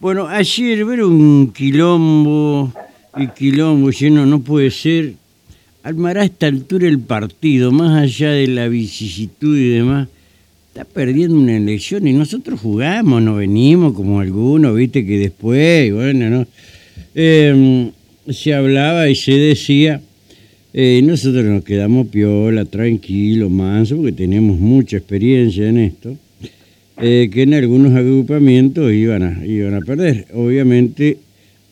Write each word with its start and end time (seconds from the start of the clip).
Bueno, 0.00 0.28
ayer 0.28 0.82
ver 0.86 1.04
un 1.04 1.52
quilombo, 1.52 2.72
y 3.18 3.28
quilombo 3.36 3.90
lleno, 3.90 4.24
no 4.24 4.40
puede 4.40 4.70
ser. 4.70 5.12
Armará 5.82 6.22
a 6.22 6.24
esta 6.24 6.46
altura 6.46 6.88
el 6.88 7.00
partido, 7.00 7.70
más 7.70 8.02
allá 8.02 8.30
de 8.30 8.46
la 8.46 8.68
vicisitud 8.68 9.58
y 9.58 9.68
demás, 9.68 10.08
está 10.68 10.86
perdiendo 10.86 11.36
una 11.36 11.54
elección 11.54 12.08
y 12.08 12.14
nosotros 12.14 12.60
jugamos, 12.60 13.20
no 13.20 13.34
venimos 13.34 13.92
como 13.92 14.20
algunos, 14.20 14.74
viste 14.74 15.04
que 15.04 15.18
después, 15.18 15.92
bueno, 15.92 16.30
¿no? 16.30 16.46
Em, 17.14 17.90
se 18.30 18.54
hablaba 18.54 19.06
y 19.10 19.14
se 19.14 19.32
decía, 19.32 20.00
eh, 20.72 21.02
nosotros 21.04 21.44
nos 21.44 21.62
quedamos 21.62 22.06
piola, 22.06 22.64
tranquilo, 22.64 23.50
manso, 23.50 23.96
porque 23.96 24.12
tenemos 24.12 24.58
mucha 24.58 24.96
experiencia 24.96 25.68
en 25.68 25.76
esto. 25.76 26.16
Eh, 27.02 27.30
que 27.32 27.42
en 27.42 27.54
algunos 27.54 27.94
agrupamientos 27.94 28.92
iban 28.92 29.22
a, 29.22 29.46
iban 29.46 29.74
a 29.74 29.80
perder. 29.80 30.26
Obviamente 30.34 31.16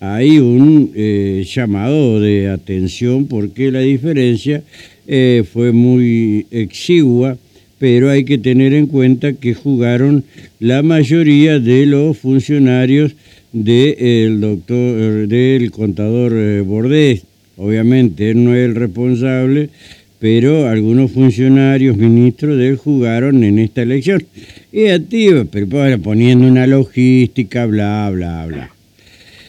hay 0.01 0.39
un 0.39 0.93
eh, 0.95 1.45
llamado 1.47 2.19
de 2.19 2.49
atención 2.49 3.27
porque 3.27 3.71
la 3.71 3.81
diferencia 3.81 4.63
eh, 5.07 5.45
fue 5.53 5.73
muy 5.73 6.47
exigua, 6.51 7.37
pero 7.79 8.09
hay 8.09 8.25
que 8.25 8.39
tener 8.39 8.73
en 8.73 8.87
cuenta 8.87 9.35
que 9.35 9.53
jugaron 9.53 10.25
la 10.61 10.83
mayoría 10.83 11.59
de 11.59 11.85
los 11.85 12.17
funcionarios 12.17 13.13
del 13.53 14.41
doctor, 14.41 15.29
del 15.29 15.71
contador 15.73 16.63
Bordés. 16.63 17.23
Obviamente 17.59 18.31
él 18.31 18.45
no 18.45 18.55
es 18.55 18.65
el 18.65 18.77
responsable, 18.77 19.69
pero 20.19 20.69
algunos 20.69 21.13
funcionarios, 21.13 21.97
ministros 21.97 22.59
de 22.59 22.71
él 22.71 22.77
jugaron 22.77 23.45
en 23.45 23.59
esta 23.59 23.83
elección. 23.83 24.25
Y 24.73 24.87
activa, 24.89 25.45
pero 25.51 25.69
poniendo 26.01 26.47
una 26.47 26.67
logística, 26.67 27.67
bla, 27.67 28.11
bla, 28.13 28.47
bla. 28.47 28.71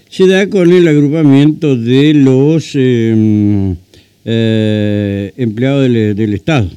Se 0.09 0.27
da 0.27 0.47
con 0.47 0.71
el 0.71 0.87
agrupamiento 0.87 1.75
de 1.75 2.13
los 2.13 2.71
em, 2.75 3.75
eh, 4.25 5.31
empleados 5.37 5.83
del, 5.83 6.33
Estado, 6.33 6.69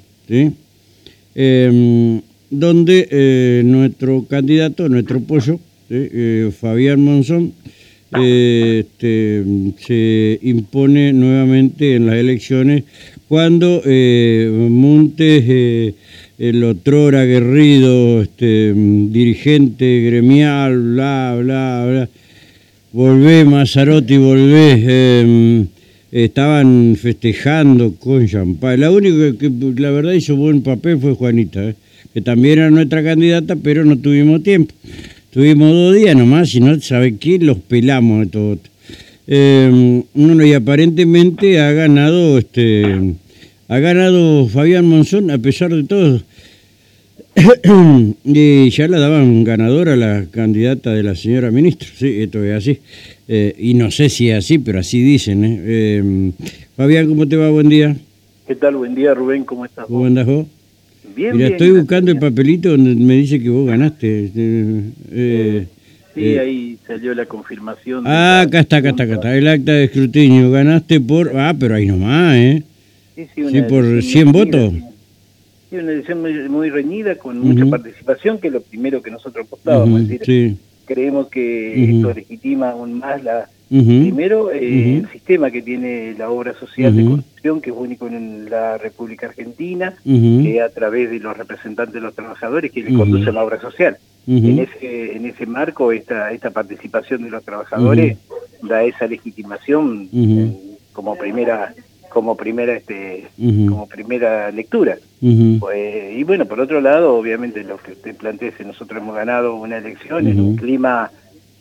em, 1.34 2.20
donde 2.50 3.08
eh, 3.10 3.62
nuestro 3.64 4.24
candidato, 4.24 4.88
nuestro 4.88 5.20
pollo, 5.20 5.58
eh, 5.88 6.50
Fabián 6.58 7.02
Monzón, 7.02 7.52
este, 8.14 9.42
se 9.78 10.38
impone 10.42 11.14
nuevamente 11.14 11.94
en 11.96 12.06
las 12.06 12.16
elecciones 12.16 12.84
cuando 13.32 13.80
eh, 13.86 14.46
Montes, 14.68 15.44
eh, 15.48 15.94
el 16.38 16.62
otro 16.64 17.06
aguerrido 17.18 18.20
este, 18.20 18.74
dirigente 18.74 20.02
gremial, 20.02 20.78
bla, 20.78 21.38
bla, 21.40 21.86
bla, 21.88 22.08
volvé, 22.92 23.46
Mazarotti, 23.46 24.18
volvé, 24.18 25.22
em, 25.22 25.66
estaban 26.10 26.94
festejando 27.00 27.94
con 27.94 28.28
champán. 28.28 28.78
La 28.78 28.90
única 28.90 29.38
que, 29.38 29.50
la 29.80 29.90
verdad 29.90 30.12
hizo 30.12 30.36
buen 30.36 30.60
papel 30.60 30.98
fue 30.98 31.14
Juanita, 31.14 31.70
eh, 31.70 31.74
que 32.12 32.20
también 32.20 32.58
era 32.58 32.70
nuestra 32.70 33.02
candidata, 33.02 33.56
pero 33.56 33.82
no 33.86 33.96
tuvimos 33.96 34.42
tiempo. 34.42 34.74
Tuvimos 35.30 35.72
dos 35.72 35.96
días 35.96 36.14
nomás 36.14 36.54
y 36.54 36.60
no 36.60 36.78
sabe 36.82 37.16
qué, 37.16 37.38
los 37.38 37.56
pelamos 37.56 38.26
de 38.26 38.26
todo. 38.26 38.58
Eh, 39.26 40.02
y 40.14 40.52
aparentemente 40.52 41.60
ha 41.60 41.72
ganado 41.72 42.36
este 42.36 43.14
ha 43.72 43.78
ganado 43.80 44.48
Fabián 44.48 44.84
Monzón 44.84 45.30
a 45.30 45.38
pesar 45.38 45.72
de 45.72 45.84
todo. 45.84 46.20
y 48.24 48.68
ya 48.68 48.86
la 48.86 48.98
daban 48.98 49.44
ganadora 49.44 49.96
la 49.96 50.26
candidata 50.30 50.92
de 50.92 51.02
la 51.02 51.14
señora 51.14 51.50
ministra. 51.50 51.88
Sí, 51.96 52.20
esto 52.20 52.44
es 52.44 52.54
así. 52.54 52.80
Eh, 53.28 53.54
y 53.58 53.72
no 53.72 53.90
sé 53.90 54.10
si 54.10 54.28
es 54.28 54.44
así, 54.44 54.58
pero 54.58 54.78
así 54.78 55.02
dicen. 55.02 55.42
¿eh? 55.44 55.60
Eh, 55.64 56.32
Fabián, 56.76 57.08
¿cómo 57.08 57.26
te 57.26 57.36
va? 57.36 57.48
Buen 57.48 57.70
día. 57.70 57.96
¿Qué 58.46 58.56
tal? 58.56 58.76
Buen 58.76 58.94
día, 58.94 59.14
Rubén. 59.14 59.44
¿Cómo 59.44 59.64
estás? 59.64 59.86
¿Cómo 59.86 60.04
andas 60.04 60.26
vos? 60.26 60.46
Bien, 61.16 61.34
Mira, 61.34 61.48
estoy 61.48 61.70
buscando 61.70 62.10
el 62.10 62.18
papelito 62.18 62.72
donde 62.72 62.94
me 62.94 63.14
dice 63.14 63.40
que 63.40 63.48
vos 63.48 63.66
ganaste. 63.66 64.30
sí, 66.14 66.36
ahí 66.36 66.76
salió 66.86 67.14
la 67.14 67.24
confirmación. 67.24 68.04
Ah, 68.06 68.42
acá 68.42 68.60
está, 68.60 68.76
acá 68.76 68.90
está, 68.90 69.04
acá 69.04 69.14
está. 69.14 69.34
El 69.34 69.48
acta 69.48 69.72
de 69.72 69.84
escrutinio. 69.84 70.50
Ganaste 70.50 71.00
por... 71.00 71.34
Ah, 71.34 71.54
pero 71.58 71.74
ahí 71.74 71.86
nomás, 71.86 72.36
¿eh? 72.36 72.62
Sí, 73.14 73.62
por 73.68 74.02
100 74.02 74.32
votos. 74.32 74.72
Sí, 75.70 75.76
una 75.76 75.92
elección 75.92 76.50
muy, 76.50 76.70
reñida, 76.70 77.16
con 77.16 77.40
mucha 77.40 77.66
participación, 77.66 78.38
que 78.38 78.48
es 78.48 78.52
lo 78.52 78.60
primero 78.60 79.02
que 79.02 79.10
nosotros 79.10 79.46
apostábamos. 79.46 80.02
creemos 80.84 81.28
que 81.28 81.96
esto 81.96 82.12
legitima 82.12 82.70
aún 82.70 82.98
más 82.98 83.22
la, 83.22 83.48
Primero, 83.72 84.52
eh, 84.52 84.98
el 84.98 85.08
sistema 85.10 85.50
que 85.50 85.62
tiene 85.62 86.14
la 86.18 86.28
obra 86.28 86.52
social 86.52 86.94
de 86.94 87.06
construcción, 87.06 87.62
que 87.62 87.70
es 87.70 87.76
único 87.76 88.06
en 88.06 88.50
la 88.50 88.76
República 88.76 89.28
Argentina, 89.28 89.94
que 90.04 90.60
a 90.60 90.68
través 90.68 91.10
de 91.10 91.18
los 91.18 91.34
representantes 91.34 91.94
de 91.94 92.02
los 92.02 92.14
trabajadores 92.14 92.70
que 92.70 92.82
le 92.82 92.92
conducen 92.94 93.34
la 93.34 93.42
obra 93.42 93.58
social. 93.58 93.96
en, 94.26 94.58
ese, 94.58 95.16
en 95.16 95.24
ese 95.24 95.46
marco, 95.46 95.90
esta, 95.90 96.32
esta 96.32 96.50
participación 96.50 97.22
de 97.22 97.30
los 97.30 97.42
trabajadores 97.44 98.18
da 98.60 98.84
esa 98.84 99.06
legitimación 99.06 100.10
como 100.92 101.16
primera 101.16 101.74
como 102.12 102.36
primera 102.36 102.74
este 102.74 103.28
como 103.36 103.88
primera 103.88 104.50
lectura. 104.50 104.98
Pues, 105.60 106.16
y 106.16 106.22
bueno 106.24 106.46
por 106.46 106.60
otro 106.60 106.80
lado 106.80 107.16
obviamente 107.16 107.64
lo 107.64 107.78
que 107.78 107.92
usted 107.92 108.16
plantea 108.16 108.52
nosotros 108.64 109.00
hemos 109.00 109.14
ganado 109.14 109.54
una 109.54 109.78
elección 109.78 110.26
en 110.26 110.40
un 110.40 110.56
clima 110.56 111.10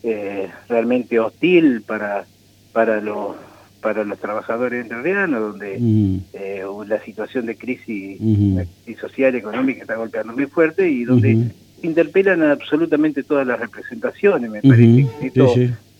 eh, 0.02 0.48
realmente 0.68 1.18
hostil 1.18 1.82
para 1.82 2.24
para 2.72 3.00
los 3.00 3.36
para 3.80 4.04
los 4.04 4.18
trabajadores 4.18 4.82
entrerrianos 4.82 5.40
donde 5.40 5.78
eh, 6.32 6.62
la 6.86 7.02
situación 7.02 7.46
de 7.46 7.56
crisis, 7.56 8.18
social 9.00 9.34
económica 9.34 9.82
está 9.82 9.96
golpeando 9.96 10.32
muy 10.32 10.46
fuerte 10.46 10.88
y 10.88 11.04
donde 11.04 11.50
interpelan 11.82 12.42
absolutamente 12.42 13.24
todas 13.24 13.46
las 13.46 13.58
representaciones 13.58 14.50
me 14.50 14.62
parece. 14.62 15.08
Que 15.20 15.26
esto 15.26 15.54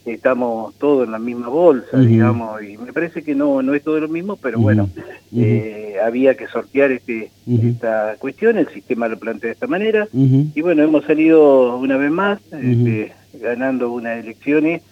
estamos 0.05 0.75
todos 0.75 1.07
en 1.07 1.13
la 1.13 1.19
misma 1.19 1.49
bolsa, 1.49 1.99
digamos, 1.99 2.63
y 2.63 2.77
me 2.77 2.93
parece 2.93 3.23
que 3.23 3.35
no 3.35 3.63
no 3.63 3.75
es 3.75 3.83
todo 3.83 4.01
lo 4.01 4.09
mismo, 4.09 4.37
pero 4.37 4.59
bueno, 4.59 4.89
eh, 5.37 5.97
había 6.05 6.37
que 6.37 6.49
sortear 6.49 6.91
este 6.91 7.31
esta 7.47 8.17
cuestión, 8.19 8.59
el 8.59 8.69
sistema 8.69 9.09
lo 9.09 9.19
plantea 9.19 9.49
de 9.49 9.55
esta 9.55 9.67
manera, 9.67 10.09
y 10.13 10.61
bueno, 10.61 10.83
hemos 10.83 11.05
salido 11.05 11.77
una 11.77 11.97
vez 11.97 12.11
más 12.11 12.41
este, 12.53 13.13
ganando 13.41 13.93
unas 13.93 14.25
elecciones 14.25 14.83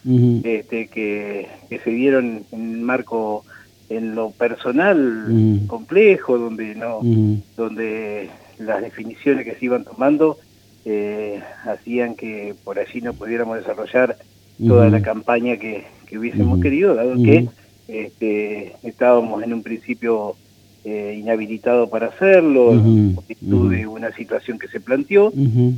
este, 0.44 0.87
que, 0.88 1.48
que 1.69 1.78
se 1.81 1.91
dieron 1.91 2.42
en 2.53 2.82
marco 2.82 3.44
en 3.88 4.15
lo 4.15 4.31
personal 4.31 5.60
complejo, 5.66 6.38
donde 6.38 6.75
no 6.77 7.00
donde 7.56 8.31
las 8.59 8.82
definiciones 8.82 9.44
que 9.44 9.54
se 9.54 9.65
iban 9.65 9.84
tomando 9.84 10.38
eh, 10.84 11.42
hacían 11.65 12.15
que 12.15 12.54
por 12.65 12.78
allí 12.78 13.00
no 13.00 13.12
pudiéramos 13.12 13.59
desarrollar 13.59 14.16
toda 14.66 14.88
la 14.88 15.03
campaña 15.03 15.56
que, 15.56 15.84
hubiésemos 16.16 16.60
querido, 16.60 16.94
dado 16.94 17.15
que 17.22 17.48
este, 17.88 18.72
estábamos 18.82 19.43
en 19.43 19.54
un 19.54 19.62
principio 19.62 20.34
eh, 20.84 21.16
inhabilitados 21.21 21.88
para 21.91 22.06
hacerlo, 22.06 22.72
en 22.72 23.16
virtud 23.28 23.71
de 23.71 23.87
una 23.87 24.12
situación 24.12 24.59
que 24.59 24.69
se 24.69 24.81
planteó, 24.81 25.32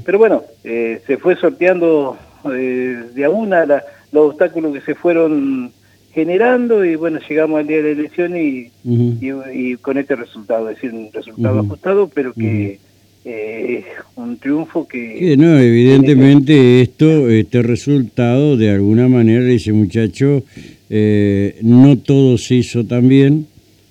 pero 0.05 0.19
bueno, 0.19 0.43
eh, 0.65 1.03
se 1.07 1.17
fue 1.17 1.37
sorteando 1.37 2.17
eh, 2.53 3.03
de 3.15 3.25
a 3.25 3.31
una 3.31 3.65
los 4.13 4.31
obstáculos 4.31 4.73
que 4.73 4.81
se 4.83 4.95
fueron 4.95 5.73
generando 6.13 6.85
y 6.85 6.97
bueno, 6.97 7.19
llegamos 7.27 7.59
al 7.59 7.67
día 7.67 7.79
de 7.79 7.83
la 7.83 8.01
elección 8.01 8.37
y, 8.37 8.71
y, 8.85 9.77
con 9.77 9.99
este 9.99 10.15
resultado, 10.15 10.69
es 10.69 10.77
decir, 10.77 10.93
un 10.93 11.11
resultado 11.13 11.61
ajustado, 11.61 12.09
pero 12.09 12.33
que 12.35 12.79
eh, 13.25 13.85
un 14.17 14.37
triunfo 14.39 14.87
que... 14.89 15.37
no, 15.37 15.59
evidentemente 15.59 16.83
esto, 16.83 17.31
este 17.31 17.63
resultado, 17.63 18.57
de 18.57 18.71
alguna 18.71 19.09
manera, 19.09 19.49
ese 19.51 19.73
muchacho, 19.73 20.43
eh, 20.91 21.57
no 21.63 21.97
todo 21.99 22.37
se 22.39 22.57
hizo 22.57 22.85
tan 22.85 23.09
bien, 23.09 23.47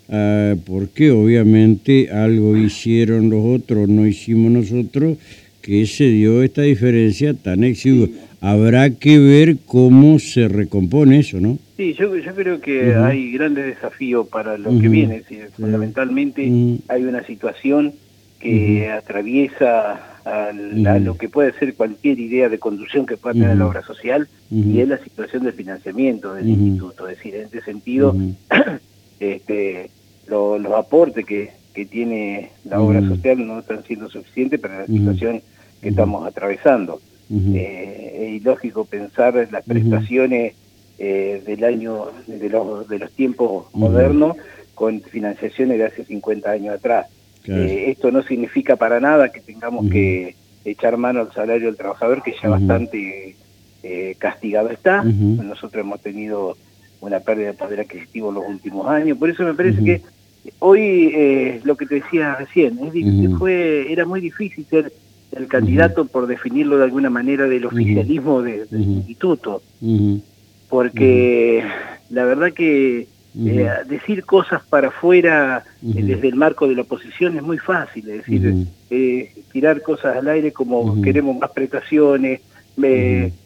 ah, 0.09 0.55
porque 0.65 1.11
obviamente 1.11 2.09
algo 2.11 2.57
hicieron 2.57 3.29
los 3.29 3.45
otros, 3.45 3.88
no 3.88 4.05
hicimos 4.05 4.51
nosotros, 4.51 5.17
que 5.61 5.85
se 5.85 6.05
dio 6.05 6.44
esta 6.44 6.63
diferencia 6.63 7.33
tan 7.33 7.63
exigua. 7.63 8.07
Habrá 8.41 8.89
que 8.89 9.19
ver 9.19 9.57
cómo 9.65 10.17
se 10.17 10.47
recompone 10.47 11.19
eso, 11.19 11.39
¿no? 11.39 11.59
Sí, 11.77 11.94
yo, 11.94 12.15
yo 12.17 12.33
creo 12.33 12.59
que 12.59 12.95
hay 12.95 13.31
grandes 13.31 13.65
desafíos 13.67 14.27
para 14.27 14.57
lo 14.57 14.79
que 14.79 14.89
viene. 14.89 15.21
Fundamentalmente 15.55 16.51
hay 16.88 17.03
una 17.03 17.23
situación 17.23 17.94
que 18.41 18.89
atraviesa 18.89 20.11
a, 20.25 20.51
lo 20.99 21.15
que 21.17 21.29
puede 21.29 21.53
ser 21.53 21.75
cualquier 21.75 22.19
idea 22.19 22.49
de 22.49 22.59
conducción 22.59 23.05
que 23.05 23.17
pueda 23.17 23.33
tener 23.33 23.57
la 23.57 23.67
obra 23.67 23.81
social 23.83 24.27
y 24.49 24.79
es 24.79 24.88
la 24.88 24.97
situación 24.97 25.43
del 25.43 25.53
financiamiento 25.53 26.33
del 26.33 26.49
instituto. 26.49 27.07
Es 27.07 27.17
decir, 27.17 27.35
en 27.35 27.43
este 27.43 27.61
sentido, 27.61 28.15
este, 29.19 29.89
los 30.27 30.65
aportes 30.73 31.25
que, 31.25 31.51
que 31.73 31.85
tiene 31.85 32.51
la 32.65 32.81
obra 32.81 33.01
social 33.01 33.45
no 33.45 33.59
están 33.59 33.83
siendo 33.83 34.09
suficientes 34.09 34.59
para 34.59 34.79
la 34.79 34.88
situación 34.88 35.41
que 35.81 35.89
estamos 35.89 36.27
atravesando. 36.27 36.99
es 37.29 38.33
ilógico 38.33 38.85
pensar 38.85 39.38
en 39.38 39.51
las 39.51 39.63
prestaciones 39.63 40.55
del 40.97 41.63
año, 41.63 42.07
de 42.27 42.49
los, 42.49 42.88
de 42.88 42.99
los 42.99 43.11
tiempos 43.11 43.67
modernos, 43.73 44.38
con 44.75 45.01
financiaciones 45.01 45.77
de 45.77 45.85
hace 45.85 46.05
50 46.05 46.49
años 46.49 46.75
atrás. 46.75 47.07
Esto 47.45 48.11
no 48.11 48.23
significa 48.23 48.75
para 48.75 48.99
nada 48.99 49.31
que 49.31 49.41
tengamos 49.41 49.89
que 49.89 50.35
echar 50.63 50.97
mano 50.97 51.21
al 51.21 51.33
salario 51.33 51.67
del 51.67 51.77
trabajador, 51.77 52.21
que 52.21 52.35
ya 52.41 52.49
bastante 52.49 53.35
eh, 53.83 54.15
castigado 54.17 54.69
está. 54.69 55.03
Nosotros 55.03 55.83
hemos 55.83 56.01
tenido 56.01 56.57
una 57.01 57.19
pérdida 57.19 57.47
de 57.47 57.53
poder 57.53 57.79
adquisitivo 57.81 58.29
en 58.29 58.35
los 58.35 58.47
últimos 58.47 58.88
años. 58.88 59.17
Por 59.17 59.29
eso 59.29 59.43
me 59.43 59.53
parece 59.53 59.83
que 59.83 60.01
hoy, 60.59 61.11
eh, 61.13 61.61
lo 61.63 61.75
que 61.75 61.85
te 61.85 61.95
decía 61.95 62.35
recién, 62.35 62.77
fue, 63.38 63.91
era 63.91 64.05
muy 64.05 64.21
difícil 64.21 64.65
ser 64.69 64.91
el 65.31 65.47
candidato, 65.47 66.05
por 66.05 66.27
definirlo 66.27 66.77
de 66.77 66.83
alguna 66.83 67.09
manera, 67.09 67.47
del 67.47 67.65
oficialismo 67.65 68.41
del 68.41 68.67
instituto. 68.71 69.61
Porque 70.69 71.63
la 72.09 72.25
verdad 72.25 72.53
que 72.53 73.07
eh, 73.37 73.69
decir 73.87 74.25
cosas 74.25 74.61
para 74.69 74.89
afuera 74.89 75.63
desde 75.81 76.27
el 76.27 76.35
marco 76.35 76.67
de 76.67 76.75
la 76.75 76.81
oposición 76.81 77.37
es 77.37 77.43
muy 77.43 77.57
fácil, 77.57 78.09
es 78.09 78.17
decir, 78.25 78.67
tirar 79.51 79.81
cosas 79.81 80.17
al 80.17 80.27
aire 80.27 80.51
como 80.51 81.01
queremos 81.01 81.37
más 81.37 81.51
prestaciones, 81.51 82.41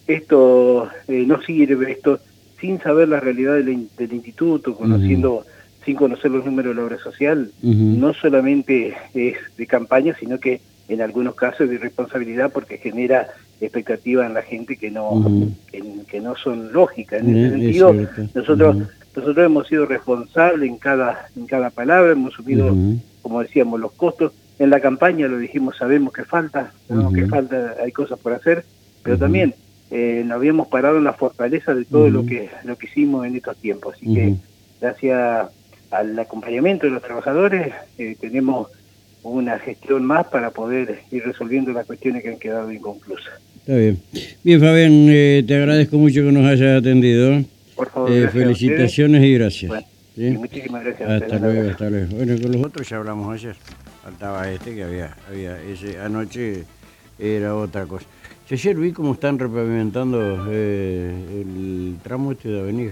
esto 0.07 0.89
eh, 1.07 1.23
no 1.25 1.41
sirve, 1.41 1.91
esto 1.91 2.19
sin 2.59 2.79
saber 2.79 3.09
la 3.09 3.19
realidad 3.19 3.55
del, 3.55 3.87
instituto, 4.13 4.75
conociendo, 4.75 5.45
sin 5.83 5.95
conocer 5.95 6.31
los 6.31 6.45
números 6.45 6.75
de 6.75 6.81
la 6.81 6.87
obra 6.87 6.97
social, 6.99 7.51
no 7.61 8.13
solamente 8.13 8.95
es 9.13 9.37
de 9.57 9.67
campaña, 9.67 10.15
sino 10.19 10.39
que 10.39 10.61
en 10.87 11.01
algunos 11.01 11.35
casos 11.35 11.61
es 11.61 11.69
de 11.69 11.75
irresponsabilidad 11.75 12.51
porque 12.51 12.77
genera 12.77 13.27
expectativas 13.59 14.27
en 14.27 14.33
la 14.35 14.41
gente 14.41 14.77
que 14.77 14.91
no 14.91 15.51
que, 15.71 16.21
no 16.21 16.35
son 16.35 16.71
lógicas. 16.71 17.21
En 17.21 17.35
ese 17.35 17.49
sentido, 17.51 17.95
nosotros 18.33 18.77
nosotros 19.15 19.45
hemos 19.45 19.67
sido 19.67 19.85
responsables 19.85 20.69
en 20.69 20.77
cada 20.77 21.29
en 21.35 21.45
cada 21.45 21.69
palabra, 21.69 22.11
hemos 22.11 22.33
subido, 22.33 22.75
como 23.21 23.41
decíamos, 23.41 23.79
los 23.79 23.91
costos. 23.93 24.33
En 24.57 24.69
la 24.69 24.79
campaña 24.79 25.27
lo 25.27 25.37
dijimos, 25.37 25.75
sabemos 25.77 26.13
que 26.13 26.23
falta, 26.23 26.71
sabemos 26.87 27.13
que 27.13 27.25
falta, 27.27 27.75
hay 27.83 27.91
cosas 27.91 28.17
por 28.19 28.33
hacer, 28.33 28.63
pero 29.03 29.17
también 29.17 29.53
eh, 29.91 30.23
nos 30.25 30.37
habíamos 30.37 30.67
parado 30.67 30.97
en 30.97 31.03
la 31.03 31.13
fortaleza 31.13 31.73
de 31.73 31.85
todo 31.85 32.09
lo 32.09 32.25
que 32.25 32.49
lo 32.63 32.77
que 32.77 32.87
hicimos 32.87 33.25
en 33.25 33.35
estos 33.35 33.57
tiempos. 33.57 33.95
Así 33.95 34.13
que 34.13 34.35
gracias 34.79 35.49
al 35.91 36.17
acompañamiento 36.17 36.85
de 36.85 36.93
los 36.93 37.01
trabajadores 37.01 37.73
eh, 37.97 38.15
tenemos 38.19 38.69
una 39.23 39.57
gestión 39.59 40.05
más 40.05 40.27
para 40.27 40.51
poder 40.51 40.99
ir 41.11 41.23
resolviendo 41.23 41.71
las 41.71 41.85
cuestiones 41.85 42.23
que 42.23 42.29
han 42.29 42.39
quedado 42.39 42.71
inconclusas. 42.71 43.33
Está 43.57 43.75
bien. 43.75 43.99
Bien, 44.43 44.59
Fabián, 44.59 45.07
eh, 45.09 45.43
te 45.45 45.55
agradezco 45.55 45.97
mucho 45.97 46.21
que 46.21 46.31
nos 46.31 46.45
hayas 46.45 46.79
atendido. 46.79 47.43
Por 47.75 47.89
favor. 47.89 48.29
felicitaciones 48.31 49.23
y 49.23 49.33
gracias. 49.33 49.85
muchísimas 50.15 50.83
gracias. 50.83 51.09
Hasta 51.09 51.39
luego, 51.39 51.69
hasta 51.69 51.89
luego. 51.89 52.15
Bueno, 52.15 52.41
con 52.41 52.51
los 52.51 52.63
otros 52.63 52.89
ya 52.89 52.97
hablamos 52.97 53.33
ayer. 53.33 53.55
Faltaba 54.03 54.51
este 54.51 54.75
que 54.75 54.83
había, 54.83 55.15
había 55.27 55.61
ese 55.61 55.99
anoche 55.99 56.63
era 57.17 57.55
otra 57.55 57.85
cosa. 57.85 58.05
Ayer 58.49 58.75
vi 58.75 58.91
cómo 58.91 59.13
están 59.13 59.39
repavimentando 59.39 60.47
eh, 60.51 61.41
el 61.41 61.97
tramo 62.03 62.31
este 62.33 62.49
de 62.49 62.59
Avenida 62.59 62.91